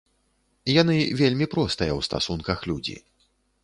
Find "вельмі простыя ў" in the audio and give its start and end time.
1.21-2.01